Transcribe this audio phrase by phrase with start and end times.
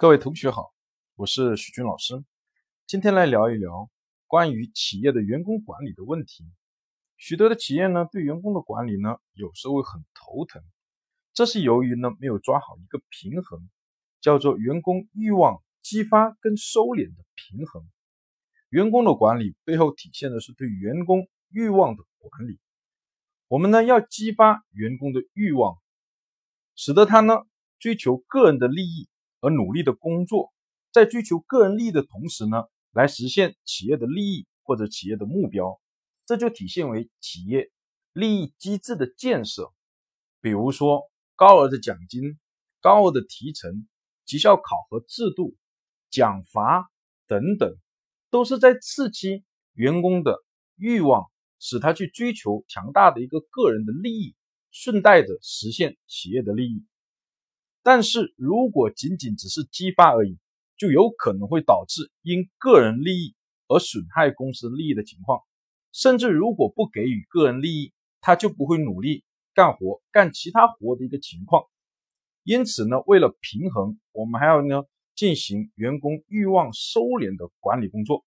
[0.00, 0.72] 各位同学好，
[1.14, 2.24] 我是许军老师，
[2.86, 3.90] 今天来聊一聊
[4.26, 6.42] 关于企业的员工管理的问题。
[7.18, 10.62] 许多的企业呢，对员工的管理呢，有时候会很头疼，
[11.34, 13.68] 这是由于呢没有抓好一个平衡，
[14.22, 17.86] 叫做员工欲望激发跟收敛的平衡。
[18.70, 22.58] 员工的管理背后体现的是对员工欲望的管理。
[23.48, 25.76] 我们呢要激发员工的欲望，
[26.74, 27.42] 使得他呢
[27.78, 29.09] 追求个人的利益。
[29.40, 30.52] 而努力的工作，
[30.92, 35.80] 在追求个人利益的同时呢，来实现企业的利益或者企业的目标，
[36.26, 37.70] 这就体现为企业
[38.12, 39.72] 利益机制的建设。
[40.40, 41.02] 比如说
[41.36, 42.38] 高额的奖金、
[42.80, 43.86] 高额的提成、
[44.24, 45.56] 绩效考核制度、
[46.10, 46.90] 奖罚
[47.26, 47.76] 等等，
[48.30, 50.42] 都是在刺激员工的
[50.76, 54.34] 欲望，使他去追求强大的一个个人的利益，
[54.70, 56.84] 顺带着实现企业的利益。
[57.92, 60.38] 但是如果仅仅只是激发而已，
[60.76, 63.34] 就有可能会导致因个人利益
[63.66, 65.40] 而损害公司利益的情况。
[65.90, 69.24] 甚至如果不给予个人利益，他就不会努力
[69.54, 71.64] 干活、干其他活的一个情况。
[72.44, 74.84] 因此呢，为了平衡，我们还要呢
[75.16, 78.24] 进行员工欲望收敛的管理工作。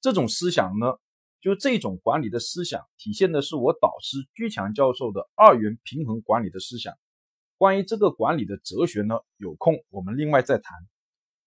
[0.00, 0.94] 这种思想呢，
[1.42, 6.94] 就这种管理的思想，体现的是我导师居强教授的二元平衡管理的思想。
[7.60, 10.78] 关于这个管理的哲学呢，有空我们另外再谈。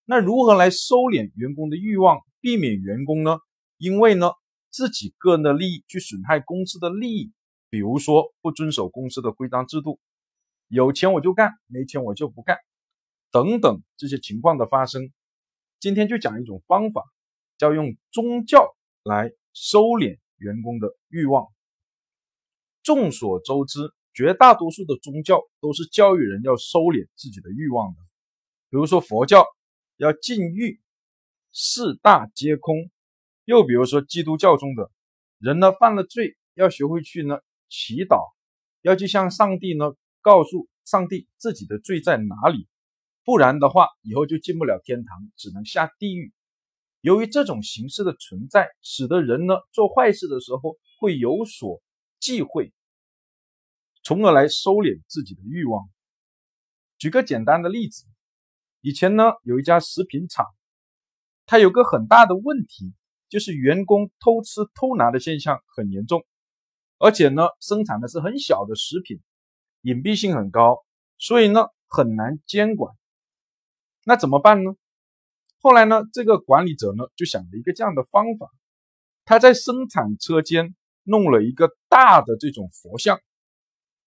[0.05, 3.39] 那如何来收敛员工的欲望，避免员工呢？
[3.79, 4.29] 因为呢
[4.69, 7.33] 自己个人的利益去损害公司的利益，
[7.71, 9.99] 比如说不遵守公司的规章制度，
[10.67, 12.59] 有钱我就干，没钱我就不干，
[13.31, 15.11] 等等这些情况的发生。
[15.79, 17.03] 今天就讲一种方法，
[17.57, 21.47] 叫用宗教来收敛员工的欲望。
[22.83, 23.91] 众所周知。
[24.13, 27.99] 绝大多数的宗教都是教育人要收敛自己的欲望的，
[28.69, 29.45] 比如说佛教
[29.97, 30.79] 要禁欲，
[31.51, 32.89] 四大皆空；
[33.45, 34.91] 又比如说基督教中的
[35.39, 38.33] 人呢犯了罪，要学会去呢祈祷，
[38.81, 42.67] 要去向上帝呢告诉上帝自己的罪在哪里，
[43.23, 46.31] 不然的话以后就进不了天堂，只能下地狱。
[47.01, 51.81] 由于这种形式的存在，使得人呢做坏事的时候会有所
[52.19, 52.71] 忌讳。
[54.03, 55.89] 从而来收敛自己的欲望。
[56.97, 58.05] 举个简单的例子，
[58.81, 60.45] 以前呢有一家食品厂，
[61.45, 62.93] 它有个很大的问题，
[63.29, 66.25] 就是员工偷吃偷拿的现象很严重，
[66.97, 69.21] 而且呢生产的是很小的食品，
[69.81, 70.83] 隐蔽性很高，
[71.17, 72.93] 所以呢很难监管。
[74.03, 74.71] 那怎么办呢？
[75.59, 78.49] 后来呢这个管理者呢就想了一个这样的方法，
[79.23, 83.21] 他在生产车间弄了一个大的这种佛像。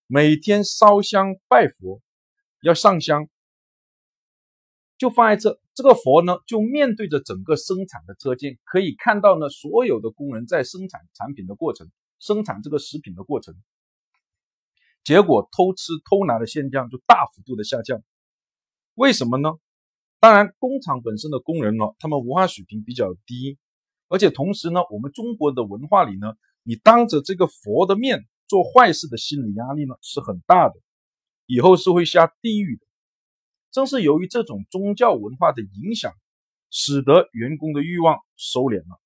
[0.08, 2.00] 每天烧香拜佛，
[2.62, 3.28] 要上香，
[4.96, 5.60] 就放在这。
[5.74, 13.54] 这个佛呢，就面对着整个生产的车间，可以看到呢所有的工人在生产产品的过程，生产这个食品的过程。
[15.04, 18.02] 结果偷吃偷拿的现象就大幅度的下降。
[18.94, 19.50] 为什么呢？
[20.18, 23.58] 当然，工厂本身的工人呢，他们文化水平比较低，
[24.08, 28.26] 而且同时呢，我们中国的文化里呢，你当着这个佛的面。
[28.48, 30.74] 做坏事的心理压力呢是很大的，
[31.46, 32.86] 以后是会下地狱的。
[33.72, 36.12] 正是由于这种宗教文化的影响，
[36.70, 39.00] 使得员工的欲望收敛了。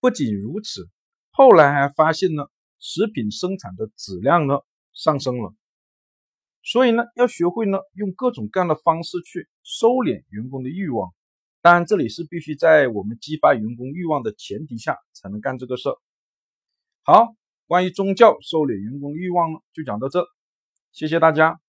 [0.00, 0.88] 不仅如此，
[1.30, 2.46] 后来还发现呢，
[2.80, 4.58] 食品生产的质量呢
[4.92, 5.54] 上升了。
[6.64, 11.12] 所以呢，要学会呢用各种各样的方式去收敛员工的欲望。
[11.60, 15.96] 当然，这里是必须在我们激发员工欲望的前提下才能干这个事儿。
[17.04, 17.36] 好。
[17.66, 20.26] 关于宗教收敛员工欲望呢，就讲到这，
[20.92, 21.61] 谢谢大家。